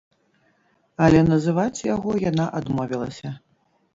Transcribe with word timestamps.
Але 1.07 1.19
называць 1.33 1.85
яго 1.95 2.11
яна 2.29 2.45
адмовілася. 2.61 3.29